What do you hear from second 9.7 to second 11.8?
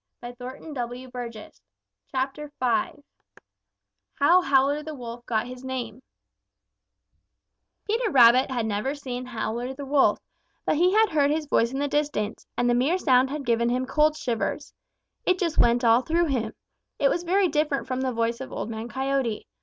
the Wolf, but he had heard his voice in